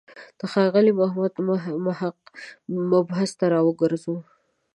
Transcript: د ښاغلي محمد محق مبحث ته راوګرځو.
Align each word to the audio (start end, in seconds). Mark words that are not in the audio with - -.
د 0.39 0.41
ښاغلي 0.51 0.91
محمد 0.99 1.33
محق 1.85 2.17
مبحث 2.91 3.31
ته 3.39 3.45
راوګرځو. 3.53 4.15